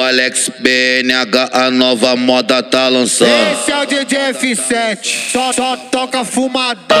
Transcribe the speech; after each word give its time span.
O 0.00 0.02
Alex 0.02 0.50
BNH, 0.58 1.50
a 1.52 1.70
nova 1.70 2.16
moda 2.16 2.62
tá 2.62 2.88
lançando. 2.88 3.28
Esse 3.52 3.70
é 3.70 3.82
o 3.82 3.84
DJ 3.84 4.32
F7, 4.32 5.30
só, 5.30 5.52
só 5.52 5.76
toca 5.76 6.24
fumadão. 6.24 6.96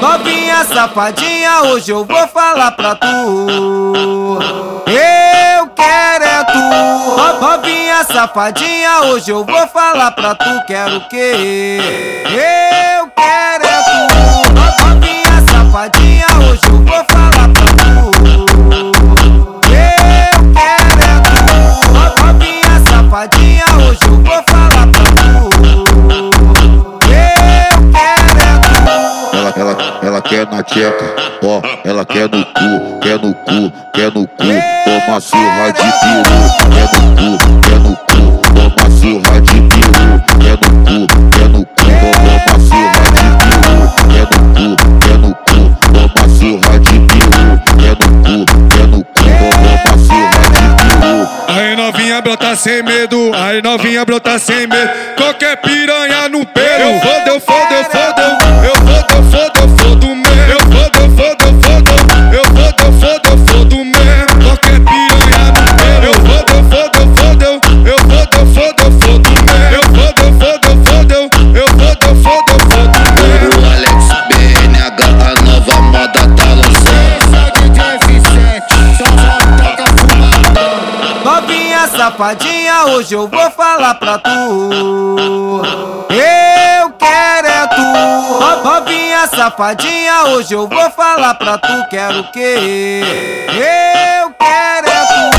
Novinha 0.00 0.64
safadinha, 0.64 1.62
hoje 1.66 1.92
eu 1.92 2.04
vou 2.04 2.26
falar 2.26 2.72
pra 2.72 2.96
tu. 2.96 4.38
Eu 4.88 5.68
quero 5.68 6.24
é 6.24 6.44
tu. 6.44 7.40
Novinha 7.40 8.02
safadinha, 8.12 9.02
hoje 9.02 9.30
eu 9.30 9.44
vou 9.44 9.68
falar 9.68 10.10
pra 10.10 10.34
tu. 10.34 10.66
Quero 10.66 10.96
o 10.96 11.08
quê? 11.08 11.78
Eu 12.26 12.61
quer 30.32 30.48
na 30.50 30.62
tcheca, 30.62 31.14
ó, 31.44 31.60
ela 31.84 32.06
quer 32.06 32.26
no 32.30 32.42
cu, 32.42 32.98
quer 33.02 33.20
no 33.20 33.34
cu, 33.34 33.70
quer 33.92 34.10
no 34.14 34.26
cu, 34.26 34.48
toma 34.86 35.20
surra 35.20 35.70
de 35.70 35.82
peru, 36.00 36.40
quer 36.72 36.88
no 36.94 37.00
cu, 37.16 37.28
quer 37.60 37.78
no 37.80 37.92
cu, 38.08 38.40
toma 38.54 38.86
surra 38.98 39.40
de 39.42 39.52
peru, 39.68 40.22
quer 40.40 40.56
no 40.56 40.70
cu, 40.86 41.06
quer 41.30 41.48
no 41.50 41.66
cu, 41.66 41.84
toma 42.24 42.56
surra 42.64 43.04
de 43.12 43.26
peru, 43.42 43.76
quer 44.08 44.26
no 44.30 44.38
cu, 44.54 44.66
quer 45.00 45.18
no 45.18 45.34
cu, 45.34 45.58
toma 45.92 46.24
surra 46.38 46.78
de 46.78 46.96
peru, 47.10 47.44
quer 47.78 47.94
no 48.00 48.08
cu, 48.24 48.36
quer 48.70 48.86
no 48.88 49.00
cu, 49.02 49.26
toma 49.84 49.94
surra 50.06 50.44
de 50.48 50.64
peru. 50.80 51.28
Aí 51.48 51.76
novinha 51.76 52.22
brota 52.22 52.56
sem 52.56 52.82
medo, 52.82 53.32
aí 53.34 53.60
novinha 53.60 54.04
brota 54.06 54.38
sem 54.38 54.66
medo. 54.66 54.90
Qualquer 55.14 55.58
piranha 55.58 56.26
no 56.30 56.46
pelo. 56.46 56.90
Eu 56.90 57.00
fodo, 57.00 57.28
eu 57.28 57.40
Novinha 81.32 81.88
safadinha, 81.88 82.84
hoje 82.88 83.14
eu 83.14 83.26
vou 83.26 83.50
falar 83.52 83.94
pra 83.94 84.18
tu. 84.18 85.62
Eu 86.10 86.90
quero 86.98 87.46
é 87.46 87.66
tu. 87.68 88.62
Novinha 88.62 89.26
safadinha, 89.28 90.24
hoje 90.24 90.52
eu 90.52 90.68
vou 90.68 90.90
falar 90.90 91.32
pra 91.36 91.56
tu. 91.56 91.88
Quero 91.88 92.20
o 92.20 92.32
quê? 92.32 93.02
Eu 93.48 94.30
quero 94.38 94.86
é 94.86 95.06
tu. 95.06 95.31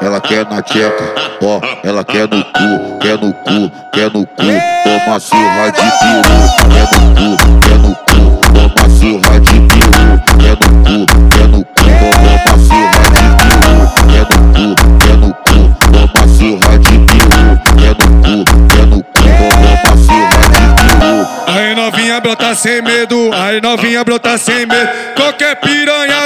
Ela, 0.00 0.20
quer 0.20 0.46
na 0.48 0.62
tcheca, 0.62 1.04
ó, 1.42 1.60
ela 1.82 2.04
quer 2.04 2.28
no 2.28 2.44
cu, 2.44 2.98
quer 3.00 3.18
no 3.20 3.32
cu, 3.32 3.70
quer 3.92 4.10
no 4.12 4.24
cu, 4.24 4.44
toma 4.84 5.18
surra 5.18 5.70
de 5.70 5.82
peru, 6.00 6.38
quer 6.70 6.86
no 6.92 7.00
cu, 7.14 7.36
quer 7.60 7.78
no 7.78 7.94
cu, 7.94 8.20
toma 8.54 8.84
surra 8.98 9.38
de 9.40 9.56
peru, 9.68 10.06
quer 10.38 10.56
no 10.60 10.68
cu, 10.84 10.96
quer 11.30 11.48
no 11.48 11.60
cu, 11.64 11.84
toma 12.24 12.54
surra 12.68 13.04
de 13.14 13.24
peru, 13.38 13.74
quer 14.08 14.24
no 14.30 14.38
cu, 14.54 14.64
quer 14.98 15.16
no 15.16 15.30
cu, 15.44 15.56
toma 15.92 16.22
surra 16.36 16.72
de 16.78 16.94
peru, 17.06 17.44
quer 17.78 17.94
no 17.98 18.06
cu, 18.22 18.34
quer 18.68 18.86
no 18.86 18.98
cu, 19.02 19.22
toma 19.62 19.92
surra 20.06 20.44
de 20.52 20.64
peru. 20.78 21.16
Aí 21.46 21.74
novinha 21.74 22.20
brota 22.20 22.54
sem 22.54 22.82
medo, 22.82 23.30
aí 23.32 23.60
novinha 23.60 24.04
brota 24.04 24.38
sem 24.38 24.66
medo. 24.66 24.88
Qualquer 25.16 25.56
piranha 25.56 26.17